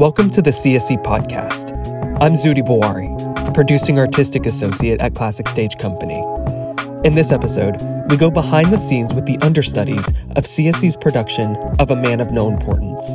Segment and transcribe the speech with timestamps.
[0.00, 1.76] Welcome to the CSC podcast.
[2.22, 6.24] I'm Zudi Bawari, producing artistic associate at Classic Stage Company.
[7.04, 7.76] In this episode,
[8.08, 12.30] we go behind the scenes with the understudies of CSC's production of A Man of
[12.30, 13.14] No Importance.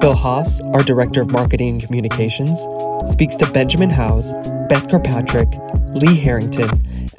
[0.00, 2.66] Phil Haas, our Director of Marketing and Communications,
[3.08, 4.32] speaks to Benjamin Howes,
[4.68, 5.48] Beth Kirkpatrick,
[5.90, 6.70] Lee Harrington,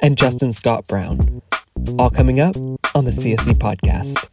[0.02, 1.40] and Justin Scott Brown.
[1.98, 2.56] All coming up
[2.94, 4.28] on the CSC podcast.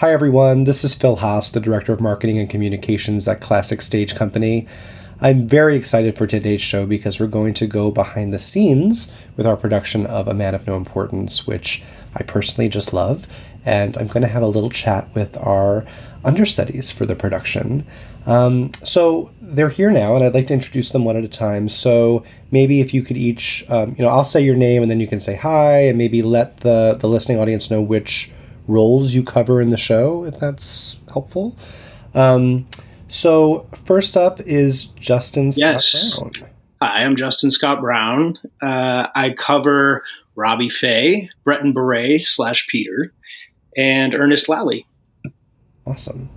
[0.00, 0.64] Hi, everyone.
[0.64, 4.66] This is Phil Haas, the Director of Marketing and Communications at Classic Stage Company.
[5.20, 9.44] I'm very excited for today's show because we're going to go behind the scenes with
[9.44, 11.82] our production of A Man of No Importance, which
[12.16, 13.26] I personally just love.
[13.66, 15.86] And I'm going to have a little chat with our
[16.24, 17.86] understudies for the production.
[18.24, 21.68] Um, so they're here now, and I'd like to introduce them one at a time.
[21.68, 24.98] So maybe if you could each, um, you know, I'll say your name and then
[24.98, 28.30] you can say hi, and maybe let the, the listening audience know which
[28.70, 31.56] roles you cover in the show, if that's helpful.
[32.14, 32.66] Um,
[33.08, 36.18] so first up is Justin Scott yes.
[36.18, 36.32] Brown.
[36.80, 38.32] Hi, I'm Justin Scott Brown.
[38.62, 40.02] Uh, I cover
[40.34, 43.12] Robbie Fay, Breton Beret slash Peter,
[43.76, 44.86] and Ernest Lally.
[45.86, 46.30] Awesome.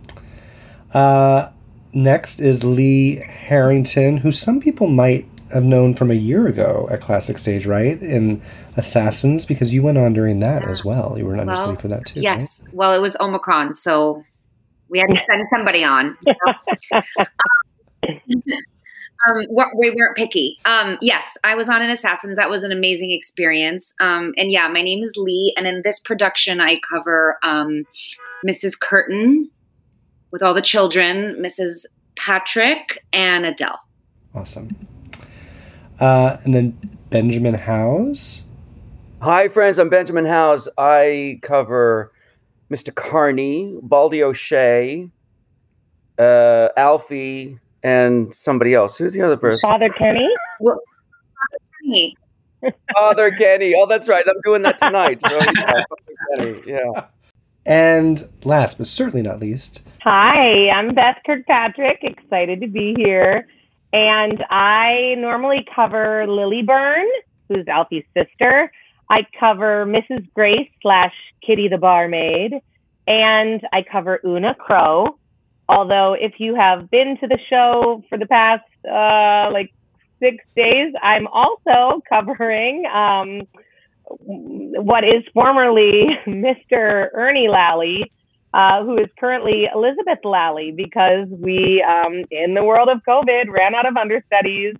[0.93, 1.49] Uh,
[1.93, 7.01] next is Lee Harrington, who some people might have known from a year ago at
[7.01, 8.01] Classic Stage, right?
[8.01, 8.41] In
[8.77, 11.15] Assassins, because you went on during that as well.
[11.17, 12.21] You were an understudy Well, for that too.
[12.21, 12.63] Yes.
[12.71, 14.23] Well, it was Omicron, so
[14.89, 16.17] we had to send somebody on.
[18.03, 20.57] um, we're- we weren't picky.
[20.65, 22.37] Um, yes, I was on an Assassins.
[22.37, 23.93] That was an amazing experience.
[23.99, 27.83] Um, and yeah, my name is Lee, and in this production, I cover um,
[28.45, 28.79] Mrs.
[28.79, 29.49] Curtin
[30.31, 31.85] with all the children, Mrs.
[32.17, 33.79] Patrick, and Adele.
[34.35, 34.75] Awesome.
[35.99, 36.77] Uh, and then
[37.09, 38.43] Benjamin Howes.
[39.21, 39.79] Hi, friends.
[39.79, 40.67] I'm Benjamin Howes.
[40.77, 42.11] I cover
[42.71, 42.93] Mr.
[42.93, 45.09] Carney, Baldy O'Shea,
[46.19, 48.97] uh, Alfie, and somebody else.
[48.97, 49.59] Who's the other person?
[49.69, 50.27] Father Kenny?
[51.85, 52.15] Hey,
[52.95, 53.73] Father Kenny.
[53.77, 54.25] Oh, that's right.
[54.27, 55.21] I'm doing that tonight.
[55.29, 55.39] So,
[56.39, 57.05] yeah, Yeah.
[57.65, 61.99] And last but certainly not least, Hi, I'm Beth Kirkpatrick.
[62.01, 63.47] Excited to be here.
[63.93, 67.07] And I normally cover Lily Byrne,
[67.47, 68.71] who's Alfie's sister.
[69.09, 70.27] I cover Mrs.
[70.33, 71.13] Grace slash
[71.45, 72.53] Kitty the barmaid.
[73.05, 75.19] And I cover Una Crow.
[75.69, 79.71] Although, if you have been to the show for the past uh, like
[80.19, 83.47] six days, I'm also covering um,
[84.07, 87.09] what is formerly Mr.
[87.13, 88.11] Ernie Lally,
[88.53, 93.73] uh, who is currently Elizabeth Lally, because we, um, in the world of COVID, ran
[93.75, 94.75] out of understudies.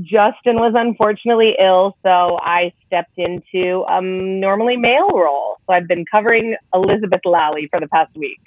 [0.00, 5.56] Justin was unfortunately ill, so I stepped into a normally male role.
[5.66, 8.40] So I've been covering Elizabeth Lally for the past week.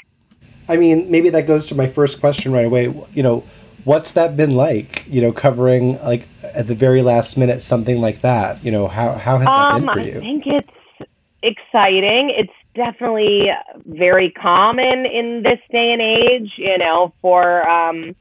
[0.69, 2.93] I mean, maybe that goes to my first question right away.
[3.13, 3.43] You know,
[3.83, 5.03] what's that been like?
[5.07, 8.63] You know, covering like at the very last minute something like that.
[8.63, 10.17] You know, how how has that Um, been for you?
[10.17, 11.09] I think it's
[11.41, 12.33] exciting.
[12.37, 13.47] It's definitely
[13.85, 18.15] very common in this day and age, you know, for um,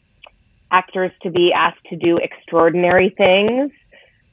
[0.70, 3.70] actors to be asked to do extraordinary things.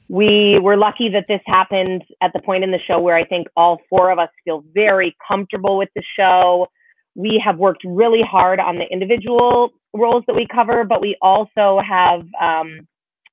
[0.08, 3.48] We were lucky that this happened at the point in the show where I think
[3.56, 6.68] all four of us feel very comfortable with the show.
[7.14, 11.80] We have worked really hard on the individual roles that we cover, but we also
[11.86, 12.88] have um,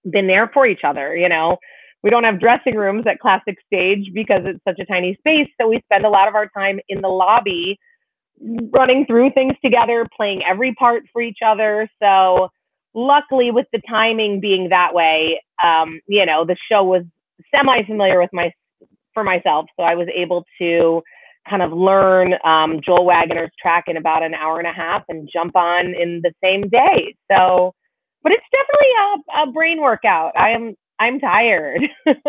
[0.10, 1.58] been there for each other, you know
[2.06, 5.68] we don't have dressing rooms at classic stage because it's such a tiny space so
[5.68, 7.80] we spend a lot of our time in the lobby
[8.72, 11.90] running through things together playing every part for each other.
[12.02, 12.50] So
[12.94, 17.04] luckily with the timing being that way um, you know the show was
[17.54, 18.52] semi familiar with my
[19.14, 21.02] for myself so i was able to
[21.50, 25.30] kind of learn um, joel waggoner's track in about an hour and a half and
[25.32, 27.16] jump on in the same day.
[27.30, 27.74] So
[28.24, 30.32] but it's definitely a, a brain workout.
[30.36, 31.82] I am i'm tired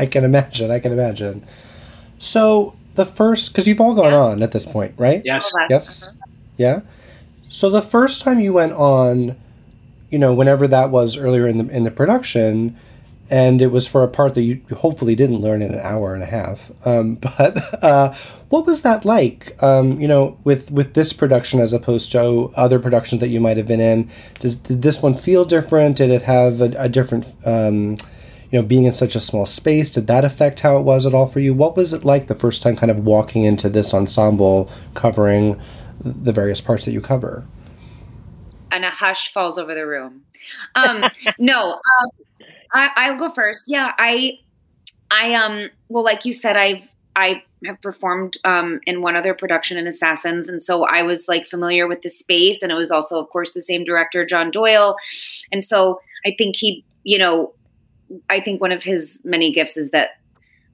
[0.00, 0.70] I can imagine.
[0.70, 1.44] I can imagine.
[2.18, 5.20] So the first, because you've all gone on at this point, right?
[5.26, 5.52] Yes.
[5.52, 5.66] Hold on.
[5.68, 6.08] Yes.
[6.08, 6.16] Uh-huh.
[6.56, 6.80] Yeah.
[7.50, 9.36] So the first time you went on,
[10.08, 12.78] you know, whenever that was earlier in the in the production,
[13.30, 16.22] and it was for a part that you hopefully didn't learn in an hour and
[16.22, 16.72] a half.
[16.84, 18.12] Um, but uh,
[18.48, 19.60] what was that like?
[19.62, 23.56] Um, you know, with with this production as opposed to other productions that you might
[23.56, 24.10] have been in.
[24.40, 25.96] Does did this one feel different?
[25.96, 27.26] Did it have a, a different?
[27.44, 27.96] Um,
[28.50, 31.14] you know, being in such a small space, did that affect how it was at
[31.14, 31.54] all for you?
[31.54, 35.60] What was it like the first time kind of walking into this ensemble covering
[36.00, 37.46] the various parts that you cover?
[38.70, 40.22] And a hush falls over the room.
[40.74, 41.04] Um,
[41.38, 42.10] no, um,
[42.72, 43.64] I, I'll go first.
[43.68, 44.38] Yeah, I,
[45.10, 49.76] I um, well, like you said, I've I have performed um, in one other production
[49.76, 53.18] in Assassins, and so I was like familiar with the space, and it was also,
[53.18, 54.96] of course, the same director, John Doyle,
[55.52, 57.52] and so I think he, you know,
[58.28, 60.10] I think one of his many gifts is that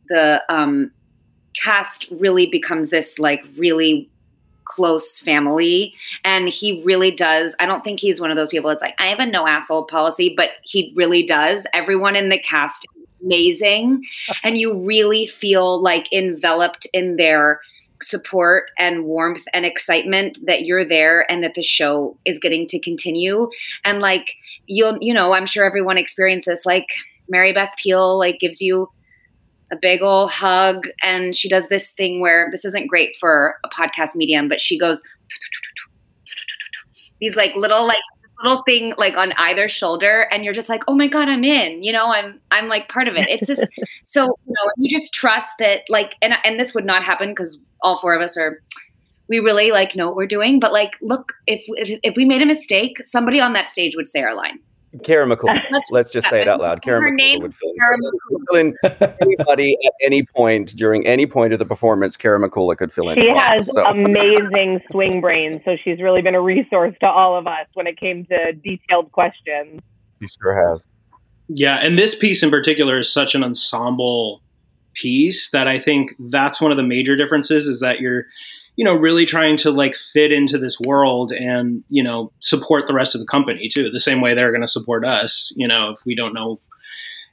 [0.08, 0.90] the um,
[1.60, 4.08] cast really becomes this like really
[4.66, 5.94] close family.
[6.24, 9.06] And he really does i don't think he's one of those people that's like i
[9.06, 11.66] have a no asshole policy but he really does.
[11.72, 12.86] Everyone in the cast
[13.22, 14.02] amazing.
[14.42, 17.60] And you really feel like enveloped in their
[18.02, 22.78] support and warmth and excitement that you're there and that the show is getting to
[22.78, 23.48] continue.
[23.84, 24.34] And like
[24.66, 26.88] you'll you know i'm sure everyone experiences like
[27.28, 28.88] mary beth peil like gives you
[29.72, 33.68] a big old hug and she does this thing where this isn't great for a
[33.68, 35.02] podcast medium but she goes
[37.20, 38.02] these like little like
[38.42, 41.82] little thing like on either shoulder and you're just like oh my god i'm in
[41.82, 43.28] you know i'm i'm like part of it.
[43.28, 43.64] It's just
[44.04, 47.58] so you know you just trust that like and and this would not happen because
[47.82, 48.62] all four of us are
[49.28, 52.42] we really like know what we're doing but like look if, if if we made
[52.42, 54.58] a mistake somebody on that stage would say our line
[55.02, 55.60] Kara Mikula.
[55.70, 56.82] Let's, Let's just say it out loud.
[56.82, 57.72] Kara Mikula would fill,
[58.50, 58.74] fill in
[59.20, 62.16] anybody at any point during any point of the performance.
[62.16, 63.18] Kara Mikula could fill in.
[63.18, 63.84] She has so.
[63.86, 67.98] amazing swing brain, so she's really been a resource to all of us when it
[67.98, 69.80] came to detailed questions.
[70.20, 70.86] She sure has.
[71.48, 74.42] Yeah, and this piece in particular is such an ensemble
[74.94, 78.24] piece that I think that's one of the major differences is that you're
[78.76, 82.94] you know really trying to like fit into this world and you know support the
[82.94, 85.90] rest of the company too the same way they're going to support us you know
[85.90, 86.60] if we don't know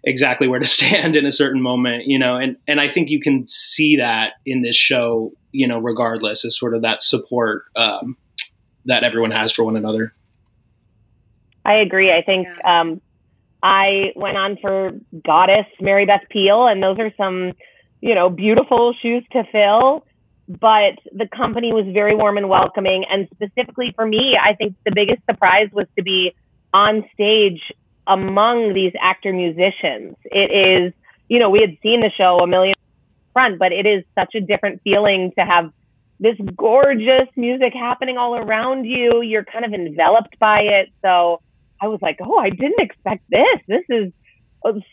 [0.03, 3.19] exactly where to stand in a certain moment you know and and i think you
[3.19, 8.17] can see that in this show you know regardless is sort of that support um,
[8.85, 10.13] that everyone has for one another.
[11.65, 12.11] I agree.
[12.11, 13.01] I think um,
[13.63, 14.91] i went on for
[15.25, 17.53] goddess mary beth peil and those are some
[18.01, 20.05] you know beautiful shoes to fill
[20.47, 23.05] but the company was very warm and welcoming.
[23.09, 26.33] And specifically for me, I think the biggest surprise was to be
[26.73, 27.61] on stage
[28.07, 30.15] among these actor musicians.
[30.25, 30.93] It is,
[31.29, 32.73] you know, we had seen the show a million
[33.31, 35.71] front, but it is such a different feeling to have
[36.19, 39.21] this gorgeous music happening all around you.
[39.21, 40.89] You're kind of enveloped by it.
[41.01, 41.41] So
[41.81, 43.59] I was like, oh, I didn't expect this.
[43.67, 44.11] This is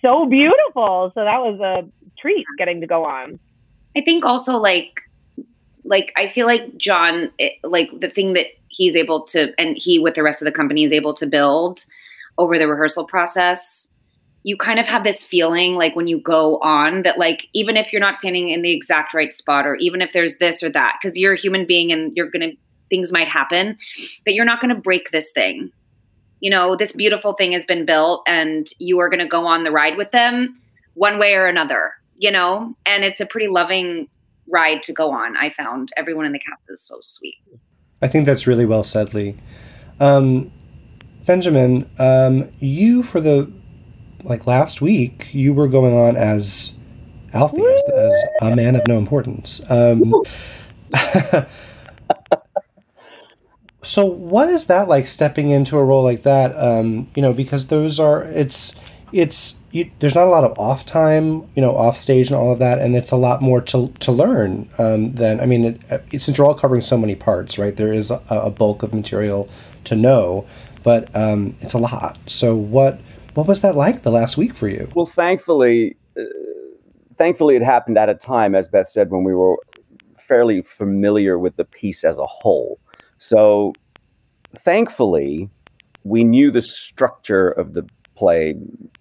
[0.00, 1.12] so beautiful.
[1.14, 1.88] So that was a
[2.20, 3.38] treat getting to go on.
[3.96, 5.00] I think also like
[5.84, 9.98] like I feel like John, it, like the thing that he's able to, and he
[9.98, 11.84] with the rest of the company is able to build
[12.38, 13.92] over the rehearsal process.
[14.42, 17.92] You kind of have this feeling like when you go on that, like, even if
[17.92, 20.96] you're not standing in the exact right spot, or even if there's this or that,
[20.98, 22.56] because you're a human being and you're going to,
[22.88, 23.76] things might happen,
[24.24, 25.70] that you're not going to break this thing.
[26.40, 29.62] You know, this beautiful thing has been built and you are going to go on
[29.62, 30.58] the ride with them
[30.94, 32.74] one way or another, you know?
[32.86, 34.08] And it's a pretty loving
[34.50, 35.36] ride to go on.
[35.36, 37.38] I found everyone in the cast is so sweet.
[38.02, 39.36] I think that's really well said, Lee.
[39.98, 40.50] Um,
[41.26, 43.52] Benjamin, um, you for the
[44.24, 46.72] like last week, you were going on as
[47.32, 49.60] Alfie, as, as a man of no importance.
[49.70, 50.12] Um,
[53.82, 56.56] so, what is that like stepping into a role like that?
[56.56, 58.74] Um, you know, because those are it's
[59.12, 62.52] it's you, there's not a lot of off time, you know, off stage and all
[62.52, 65.80] of that, and it's a lot more to, to learn um, than I mean, it,
[66.12, 67.74] it, since you're all covering so many parts, right?
[67.74, 69.48] There is a, a bulk of material
[69.84, 70.46] to know,
[70.82, 72.18] but um, it's a lot.
[72.26, 73.00] So what
[73.34, 74.90] what was that like the last week for you?
[74.94, 76.22] Well, thankfully, uh,
[77.16, 79.56] thankfully it happened at a time, as Beth said, when we were
[80.18, 82.78] fairly familiar with the piece as a whole.
[83.18, 83.72] So
[84.56, 85.48] thankfully,
[86.04, 87.86] we knew the structure of the
[88.20, 88.54] play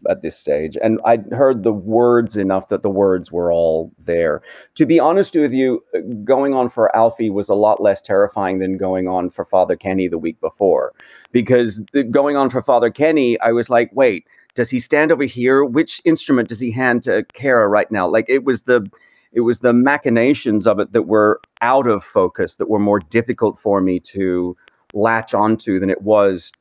[0.10, 0.78] at this stage.
[0.82, 4.42] And I heard the words enough that the words were all there.
[4.76, 5.84] To be honest with you,
[6.24, 10.08] going on for Alfie was a lot less terrifying than going on for Father Kenny
[10.08, 10.94] the week before.
[11.34, 15.66] Because going on for Father Kenny, I was like, wait, does he stand over here?
[15.66, 18.08] Which instrument does he hand to Kara right now?
[18.08, 18.90] Like it was the
[19.34, 23.60] it was the machinations of it that were out of focus that were more difficult
[23.60, 24.56] for me to
[24.94, 26.52] latch onto than it was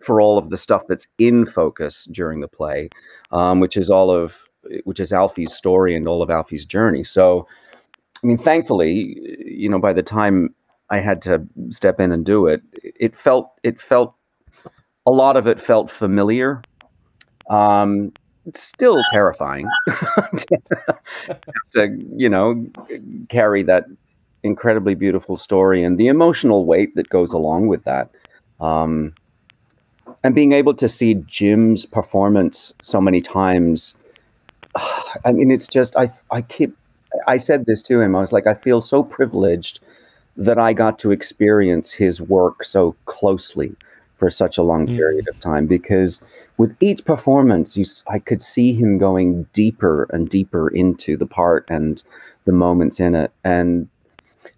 [0.00, 2.88] for all of the stuff that's in focus during the play,
[3.32, 4.48] um, which is all of
[4.84, 7.04] which is Alfie's story and all of Alfie's journey.
[7.04, 7.46] So,
[8.22, 10.54] I mean, thankfully, you know, by the time
[10.90, 14.14] I had to step in and do it, it felt it felt
[15.06, 16.62] a lot of it felt familiar.
[17.50, 18.12] Um,
[18.54, 19.68] still terrifying
[21.70, 22.66] to you know
[23.28, 23.84] carry that
[24.42, 28.10] incredibly beautiful story and the emotional weight that goes along with that.
[28.60, 29.14] Um,
[30.24, 33.94] and being able to see Jim's performance so many times,
[35.24, 36.76] I mean, it's just I I keep
[37.26, 38.14] I said this to him.
[38.16, 39.80] I was like, I feel so privileged
[40.36, 43.74] that I got to experience his work so closely
[44.16, 44.96] for such a long Mm.
[44.96, 46.20] period of time because
[46.56, 51.64] with each performance you I could see him going deeper and deeper into the part
[51.68, 52.02] and
[52.44, 53.88] the moments in it and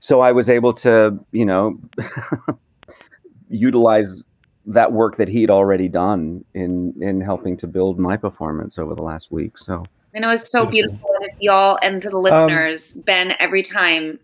[0.01, 1.79] so I was able to you know
[3.51, 4.27] utilize
[4.73, 9.03] that work that he'd already done in in helping to build my performance over the
[9.03, 9.85] last week so
[10.15, 10.97] And it was so Beautiful.
[10.97, 11.11] beautiful.
[11.21, 14.19] And if y'all and to the um, listeners, Ben, every time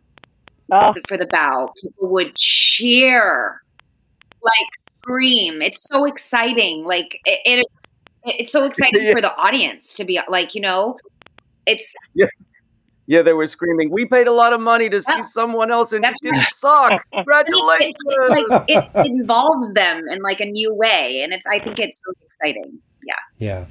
[0.72, 3.62] Oh, for the bow, people would cheer,
[4.42, 4.68] like
[5.00, 5.62] scream.
[5.62, 6.84] It's so exciting.
[6.84, 7.66] Like it, it
[8.24, 9.12] it's so exciting Yeah.
[9.12, 10.98] for the audience to be like, you know,
[11.66, 12.26] it's Yeah,
[13.08, 15.22] they were screaming, "We paid a lot of money to see Yeah.
[15.22, 17.04] someone else, and it That's didn't suck!
[17.14, 21.78] Congratulations!" it, like it involves them in like a new way, and it's I think
[21.78, 22.78] it's really exciting.
[23.06, 23.64] Yeah, Yeah.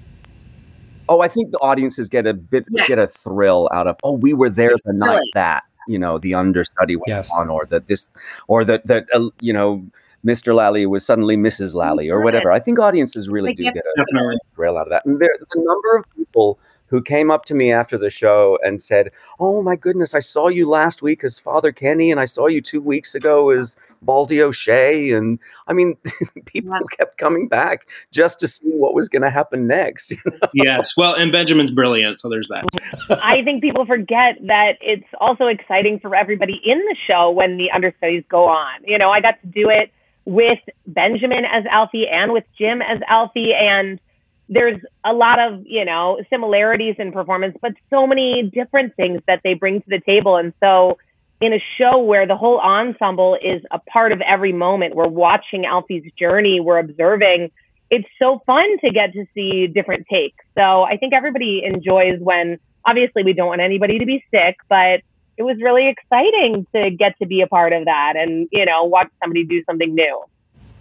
[1.10, 2.88] oh, I think the audiences get a bit Yes.
[2.88, 5.32] get a thrill out of, "Oh, we were there the night Really.
[5.34, 7.32] that you know the understudy went Yes.
[7.38, 8.08] on, or that this,
[8.48, 9.86] or that that uh, you know."
[10.26, 10.56] Mr.
[10.56, 11.76] Lally was suddenly Mrs.
[11.76, 12.52] Lally, or whatever.
[12.52, 15.06] I think audiences really Like, do get have a thrill out of that.
[15.06, 18.82] And there, the number of people who came up to me after the show and
[18.82, 22.48] said, "Oh my goodness, I saw you last week as Father Kenny, and I saw
[22.48, 25.98] you two weeks ago as Baldy O'Shea." And I mean,
[26.46, 26.80] people Yeah.
[26.98, 30.14] kept coming back just to see what was going to happen next.
[30.54, 30.94] yes.
[30.96, 32.66] Well, and Benjamin's brilliant, so there's that.
[33.24, 37.72] I think people forget that it's also exciting for everybody in the show when the
[37.72, 38.82] understudies go on.
[38.86, 39.92] You know, I got to do it
[40.26, 44.00] with Benjamin as Alfie and with Jim as Alfie, and
[44.48, 49.42] there's a lot of you know similarities in performance, but so many different things that
[49.44, 50.38] they bring to the table.
[50.38, 50.98] And so,
[51.42, 55.66] in a show where the whole ensemble is a part of every moment, we're watching
[55.66, 57.52] Alfie's journey, we're observing.
[57.92, 60.44] It's so fun to get to see different takes.
[60.56, 65.02] So I think everybody enjoys when obviously we don't want anybody to be sick, but
[65.38, 68.86] it was really exciting to get to be a part of that and you know
[68.86, 70.24] watch somebody do something new.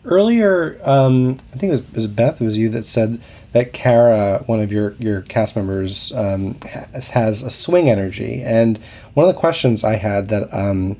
[0.04, 2.40] Earlier, um, I think it was, it was Beth.
[2.40, 3.20] It was you that said
[3.54, 6.54] that Kara, one of your your cast members, um,
[6.92, 8.42] has, has a swing energy.
[8.42, 8.78] And
[9.14, 10.96] one of the questions I had that um,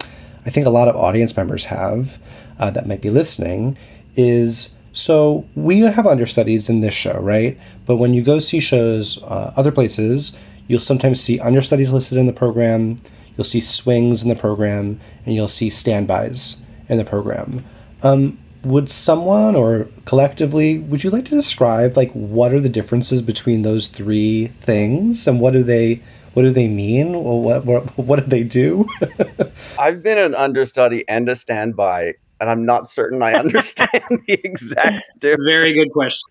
[0.47, 2.19] I think a lot of audience members have
[2.59, 3.77] uh, that might be listening
[4.17, 7.59] is so we have understudies in this show, right?
[7.87, 12.27] But when you go see shows uh, other places, you'll sometimes see understudies listed in
[12.27, 12.99] the program.
[13.37, 17.65] You'll see swings in the program, and you'll see standbys in the program.
[18.05, 23.21] Um, would someone or collectively would you like to describe like what are the differences
[23.21, 26.01] between those three things and what do they
[26.33, 28.87] what do they mean or what what, what do they do
[29.79, 35.11] I've been an understudy and a standby, and I'm not certain I understand the exact
[35.19, 35.45] difference.
[35.47, 36.31] Very good question.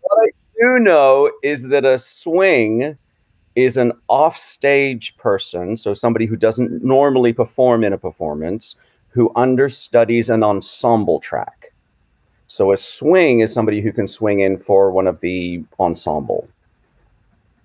[0.00, 0.30] What I
[0.60, 2.96] do know is that a swing
[3.54, 8.74] is an offstage person, so somebody who doesn't normally perform in a performance,
[9.14, 11.72] who understudies an ensemble track.
[12.48, 16.48] So a swing is somebody who can swing in for one of the ensemble.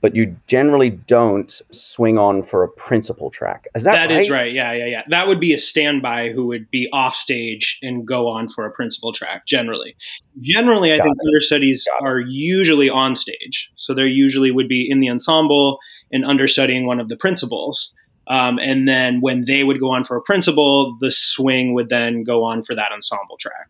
[0.02, 3.68] But you generally don't swing on for a principal track.
[3.76, 4.54] Is that, that is right.
[4.54, 5.04] Yeah, yeah, yeah.
[5.10, 8.72] That would be a standby who would be off stage and go on for a
[8.72, 9.46] principal track.
[9.46, 9.98] Generally,
[10.40, 12.12] generally, I Got think understudies Got it.
[12.12, 15.80] are usually on stage, so they usually would be in the ensemble
[16.14, 17.92] and understudying one of the principals.
[18.30, 22.24] Um, and then when they would go on for a principal, the swing would then
[22.24, 23.68] go on for that ensemble track.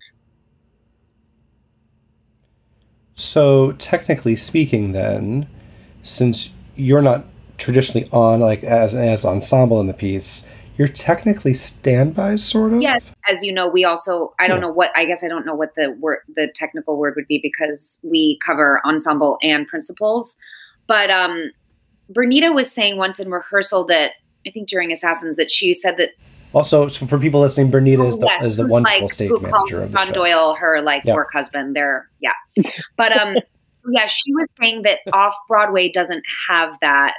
[3.16, 5.46] so technically speaking then
[6.02, 7.26] since you're not
[7.58, 10.48] traditionally on like as as ensemble in the piece
[10.78, 13.12] you're technically standbys sort of yes.
[13.30, 14.68] As you know, we also I don't Yeah.
[14.68, 17.38] know what I guess I don't know what the word the technical word would be
[17.44, 20.38] because we cover ensemble and principals.
[20.88, 21.52] But um,
[22.10, 24.14] Bernita was saying once in rehearsal that
[24.48, 26.10] I think during Assassins that she said that
[26.54, 29.84] also so for people listening bernita is the, yes, is the wonderful like, stage manager
[29.84, 31.14] of the John show Doyle her like Yeah.
[31.16, 31.76] work husband.
[31.76, 32.32] They're yeah,
[32.98, 33.36] but um,
[33.92, 37.14] yeah, she was saying that off Broadway doesn't have that.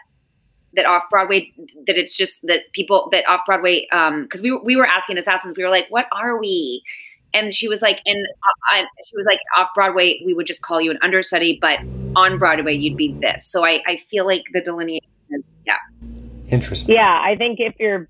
[0.74, 1.52] That off Broadway,
[1.88, 5.18] that it's just that people that off Broadway, um, because we were- we were asking
[5.18, 6.80] Assassins, we were like, what are we?
[7.34, 8.24] And she was like, and
[8.72, 11.80] uh, she was like, off Broadway, we would just call you an understudy, but
[12.14, 13.46] on Broadway, you'd be this.
[13.46, 15.74] So I I feel like the delineation is yeah.
[16.50, 18.08] Interesting Yeah, I think if you're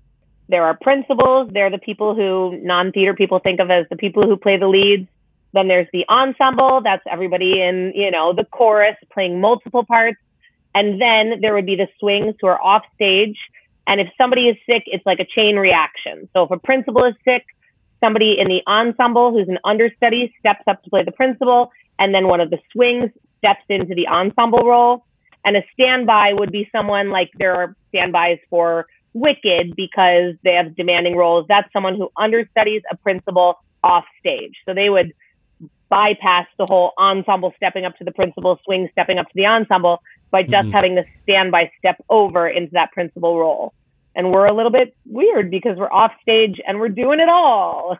[0.49, 4.35] there are principals, they're the people who non-theater people think of as the people who
[4.35, 5.07] play the leads.
[5.53, 10.19] Then there's the ensemble, that's everybody in, you know, the chorus playing multiple parts.
[10.75, 13.37] And then there would be the swings who are off stage.
[13.87, 16.29] And if somebody is sick, it's like a chain reaction.
[16.33, 17.45] So if a principal is sick,
[18.01, 22.27] somebody in the ensemble who's an understudy steps up to play the principal, and then
[22.27, 25.05] one of the swings steps into the ensemble role.
[25.43, 30.75] And a standby would be someone like there are standbys for Wicked because they have
[30.75, 31.45] demanding roles.
[31.49, 34.55] That's someone who understudies a principal off stage.
[34.65, 35.13] So they would
[35.89, 40.01] bypass the whole ensemble stepping up to the principal, swing stepping up to the ensemble
[40.31, 40.71] by just mm-hmm.
[40.71, 43.73] having the standby step over into that principal role.
[44.15, 47.97] And we're a little bit weird because we're off stage and we're doing it all.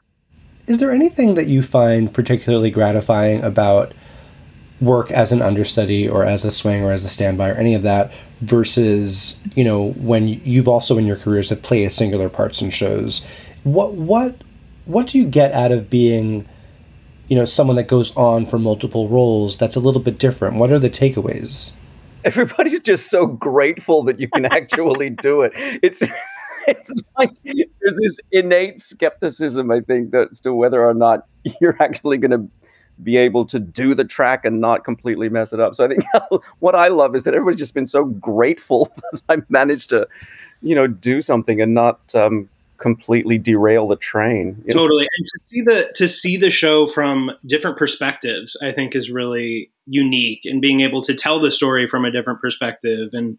[0.67, 3.93] Is there anything that you find particularly gratifying about
[4.81, 7.83] work as an understudy or as a swing or as a standby or any of
[7.83, 8.11] that
[8.41, 13.25] versus you know when you've also in your careers have played singular parts in shows.
[13.63, 14.35] What what
[14.85, 16.47] what do you get out of being
[17.27, 20.57] you know someone that goes on for multiple roles that's a little bit different?
[20.57, 21.73] What are the takeaways?
[22.23, 25.53] Everybody's just so grateful that you can actually do it.
[25.55, 26.03] It's
[26.67, 31.25] it's like there's this innate skepticism i think as to whether or not
[31.61, 32.47] you're actually going to
[33.03, 36.03] be able to do the track and not completely mess it up so i think
[36.60, 40.07] what i love is that everybody's just been so grateful that i managed to
[40.62, 42.48] you know do something and not um,
[42.81, 44.62] completely derail the train.
[44.69, 45.10] Totally, know?
[45.17, 49.71] and to see the to see the show from different perspectives, I think is really
[49.86, 50.41] unique.
[50.45, 53.38] And being able to tell the story from a different perspective and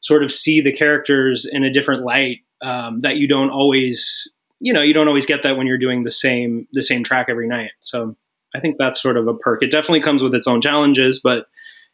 [0.00, 4.30] sort of see the characters in a different light um, that you don't always,
[4.60, 7.26] you know, you don't always get that when you're doing the same the same track
[7.28, 7.70] every night.
[7.80, 8.14] So
[8.54, 9.62] I think that's sort of a perk.
[9.62, 11.46] It definitely comes with its own challenges, but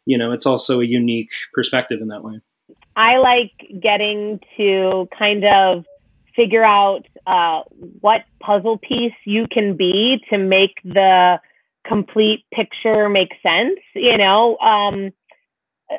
[0.05, 2.39] you know, it's also a unique perspective in that way.
[2.95, 3.51] I like
[3.81, 5.85] getting to kind of
[6.35, 7.61] figure out uh,
[8.01, 11.39] what puzzle piece you can be to make the
[11.87, 13.79] complete picture make sense.
[13.95, 15.11] You know, um,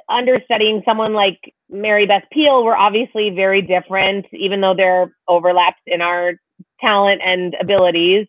[0.09, 5.81] understudying someone like Mary Beth Peil, we're obviously very different, even though there are overlaps
[5.87, 6.33] in our
[6.81, 8.26] talent and abilities.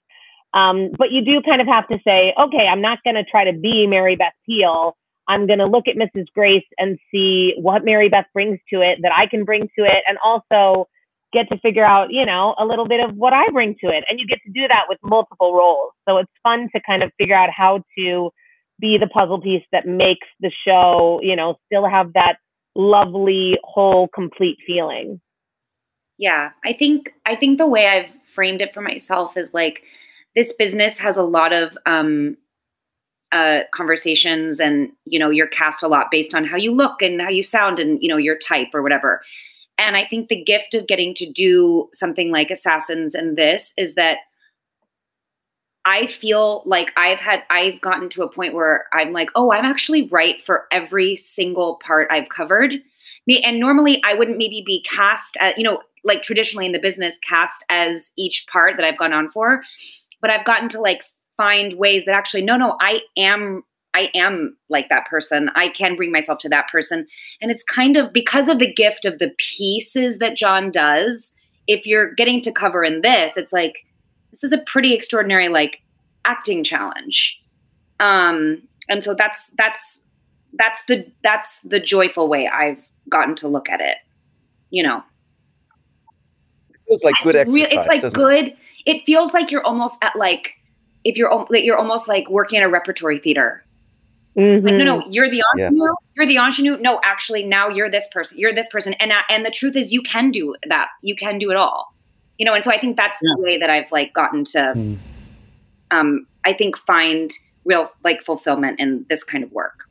[0.53, 3.45] Um, but you do kind of have to say, okay, I'm not going to try
[3.45, 4.97] to be Mary Beth Peil.
[5.27, 6.25] I'm going to look at Mrs.
[6.33, 10.03] Grace and see what Mary Beth brings to it that I can bring to it.
[10.07, 10.87] And also,
[11.33, 14.03] get to figure out, you know, a little bit of what I bring to it.
[14.09, 15.93] And you get to do that with multiple roles.
[16.07, 18.31] So it's fun to kind of figure out how to
[18.79, 22.37] be the puzzle piece that makes the show, you know, still have that
[22.75, 25.21] lovely whole complete feeling.
[26.17, 29.83] Yeah, I think I think the way I've framed it for myself is like
[30.35, 32.37] this business has a lot of um
[33.33, 37.21] uh, conversations and you know you're cast a lot based on how you look and
[37.21, 39.21] how you sound and you know your type or whatever
[39.77, 43.95] and I think the gift of getting to do something like Assassins and this is
[43.95, 44.17] that
[45.85, 49.65] I feel like I've had, I've gotten to a point where I'm like, oh, I'm
[49.65, 52.73] actually right for every single part I've covered.
[53.43, 57.17] And normally I wouldn't maybe be cast at, you know, like traditionally in the business,
[57.27, 59.63] cast as each part that I've gone on for.
[60.21, 61.03] But I've gotten to like
[61.37, 65.49] find ways that actually, no, no, I am I am like that person.
[65.55, 67.07] I can bring myself to that person.
[67.41, 71.33] And it's kind of because of the gift of the pieces that John does.
[71.67, 73.85] If you're getting to cover in this, it's like
[74.31, 75.81] this is a pretty extraordinary like
[76.25, 77.39] acting challenge.
[77.99, 79.99] Um and so that's that's
[80.53, 83.97] that's the that's the joyful way I've gotten to look at it.
[84.69, 85.03] You know.
[86.69, 87.55] It feels like good exercise.
[87.55, 88.47] Re- it's like good.
[88.47, 88.57] It?
[88.85, 90.55] It feels like you're almost at like
[91.03, 93.63] if you're like you're almost like working in a repertory theater
[94.37, 94.65] Mm-hmm.
[94.65, 95.11] Like, no, no, mm-hmm.
[95.11, 95.83] you're the ingenue.
[95.83, 95.91] Yeah.
[96.15, 96.77] You're the ingenue.
[96.77, 98.37] No, actually, now you're this person.
[98.39, 98.93] You're this person.
[98.93, 100.87] And uh, and the truth is, you can do that.
[101.01, 101.93] You can do it all.
[102.37, 102.53] You know.
[102.53, 103.33] And so I think that's yeah.
[103.35, 104.97] the way that I've like gotten to, mm.
[105.91, 107.31] um, I think find
[107.65, 109.89] real like fulfillment in this kind of work.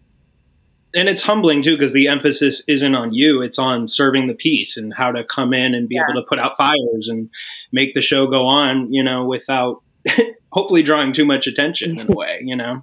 [0.95, 4.77] And it's humbling too because the emphasis isn't on you; it's on serving the piece
[4.77, 6.05] and how to come in and be yeah.
[6.11, 7.31] able to put out fires and
[7.73, 8.93] make the show go on.
[8.93, 9.83] You know, without
[10.53, 12.41] hopefully drawing too much attention in a way.
[12.43, 12.83] You know.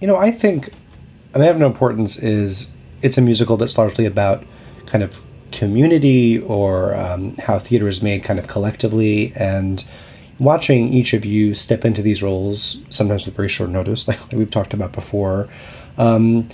[0.00, 0.70] You know, I think
[1.34, 4.44] I mean, have no importance is it's a musical that's largely about
[4.86, 9.84] kind of community or um, how theater is made kind of collectively and
[10.38, 14.50] watching each of you step into these roles sometimes with very short notice like we've
[14.50, 15.48] talked about before
[15.98, 16.48] um,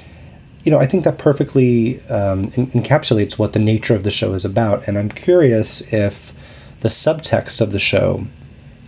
[0.64, 4.44] you know i think that perfectly um, encapsulates what the nature of the show is
[4.44, 6.32] about and i'm curious if
[6.80, 8.26] the subtext of the show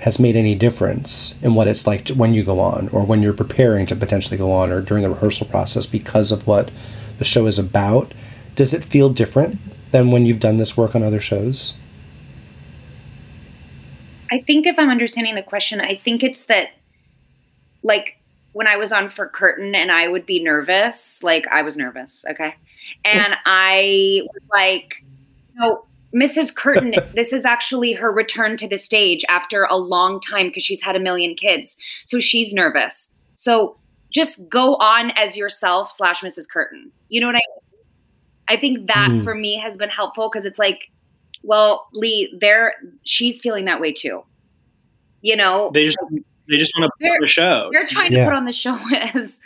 [0.00, 3.22] has made any difference in what it's like to, when you go on or when
[3.22, 6.70] you're preparing to potentially go on or during the rehearsal process because of what
[7.18, 8.12] the show is about.
[8.54, 9.58] Does it feel different
[9.92, 11.74] than when you've done this work on other shows?
[14.30, 16.70] I think if i'm understanding the question i think it's that
[17.84, 18.18] like
[18.54, 22.24] when i was on for Curtin and i would be nervous like i was nervous
[22.30, 22.54] okay
[23.04, 25.04] and i was like
[25.56, 26.54] no, Mrs.
[26.54, 30.82] Curtin, this is actually her return to the stage after a long time because she's
[30.82, 31.76] had a million kids.
[32.06, 33.12] So she's nervous.
[33.34, 33.76] So
[34.10, 36.48] just go on as yourself slash Mrs.
[36.48, 36.90] Curtin.
[37.08, 37.84] You know what I mean?
[38.46, 39.24] I think that mm.
[39.24, 40.90] for me has been helpful because it's like
[41.42, 44.22] Well, Lee, there she's feeling that way too.
[45.22, 45.98] You know, They just
[46.48, 47.68] they just want to put on the show.
[47.72, 48.24] you're trying to Yeah.
[48.26, 48.78] put on the show
[49.14, 49.40] as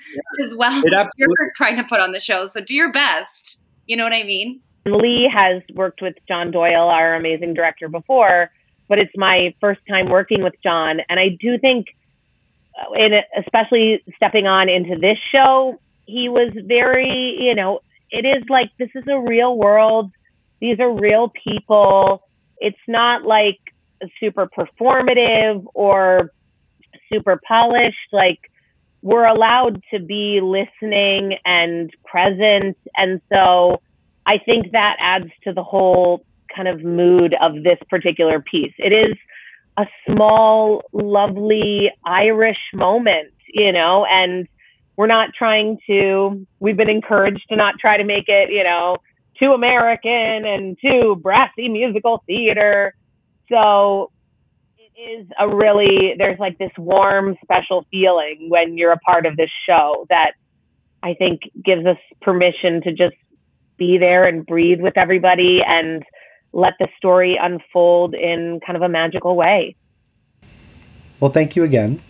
[0.45, 0.83] as well.
[0.85, 3.61] It absolutely- You're trying to put on the show, so do your best.
[3.87, 4.61] You know what I mean?
[4.87, 8.51] Lee has worked with John Doyle, our amazing director, before,
[8.89, 11.87] but it's my first time working with John, and I do think,
[12.81, 17.81] uh, in especially stepping on into this show, he was very, you know,
[18.11, 20.11] it is like this is a real world.
[20.61, 22.23] These are real people.
[22.59, 23.59] It's not like
[24.19, 26.33] super performative or
[27.13, 28.13] super polished.
[28.13, 28.51] Like
[29.03, 33.81] we're allowed to be listening and present, and so.
[34.27, 36.23] I think that adds to the whole
[36.55, 38.75] kind of mood of this particular piece.
[38.77, 39.17] It is
[39.79, 44.47] a small, lovely Irish moment, you know, and
[44.97, 48.99] we're not trying to, we've been encouraged to not try to make it, you know,
[49.41, 52.95] too American and too brassy musical theater.
[53.51, 54.11] So
[54.99, 59.51] is a really, there's like this warm, special feeling when you're a part of this
[59.67, 60.33] show that
[61.03, 63.15] I think gives us permission to just
[63.77, 66.03] be there and breathe with everybody and
[66.53, 69.77] let the story unfold in kind of a magical way.
[71.21, 72.01] Well, thank you again.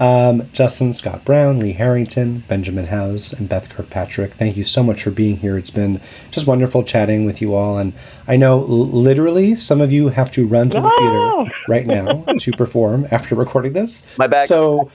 [0.00, 5.02] Um, Justin Scott Brown, Lee Harrington, Benjamin Howes, and Beth Kirkpatrick, thank you so much
[5.04, 5.56] for being here.
[5.56, 6.00] It's been
[6.32, 7.78] just wonderful chatting with you all.
[7.78, 7.92] And
[8.26, 11.44] I know l- literally some of you have to run to the Oh!
[11.46, 14.04] theater right now to perform after recording this.
[14.18, 14.48] My bag.
[14.48, 14.90] So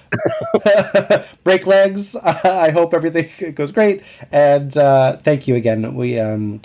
[1.44, 2.16] break legs.
[2.24, 4.04] I hope everything goes great.
[4.32, 5.96] And uh, thank you again.
[5.96, 6.60] We um,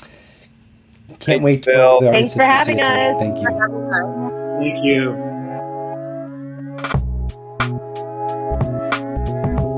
[1.09, 2.01] can't Thank wait you, Bill.
[2.01, 3.21] the Thanks for to see having us.
[3.21, 3.49] Thank you.
[4.59, 5.32] Thank you.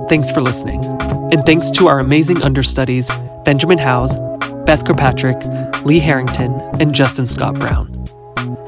[0.09, 0.85] Thanks for listening.
[1.33, 3.11] And thanks to our amazing understudies,
[3.45, 4.19] Benjamin Howes,
[4.67, 5.43] Beth Kirkpatrick,
[5.85, 7.91] Lee Harrington, and Justin Scott Brown.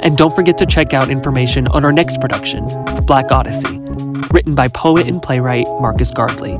[0.01, 2.67] And don't forget to check out information on our next production,
[3.07, 3.79] Black Odyssey,
[4.31, 6.57] written by poet and playwright Marcus Gardley.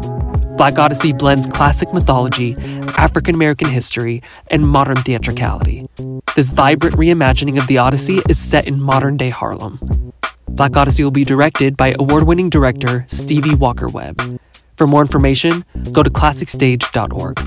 [0.57, 2.55] Black Odyssey blends classic mythology,
[2.99, 5.89] African American history, and modern theatricality.
[6.35, 10.13] This vibrant reimagining of the Odyssey is set in modern day Harlem.
[10.49, 14.41] Black Odyssey will be directed by award winning director Stevie Walker Webb.
[14.77, 17.39] For more information, go to classicstage.org.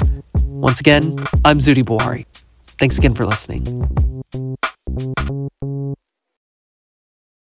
[0.45, 2.25] Once again, I'm Zudi Bawari.
[2.79, 3.63] Thanks again for listening.